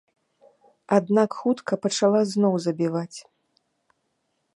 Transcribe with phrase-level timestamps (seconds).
[0.97, 3.17] Аднак хутка пачала зноў забіваць.